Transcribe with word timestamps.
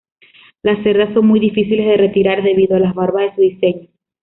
Las 0.63 0.81
cerdas 0.81 1.13
son 1.13 1.27
muy 1.27 1.39
difícil 1.39 1.77
de 1.77 1.95
retirar 1.95 2.41
debido 2.41 2.75
a 2.75 2.79
las 2.79 2.95
barbas 2.95 3.25
de 3.35 3.35
su 3.35 3.41
diseño. 3.41 3.87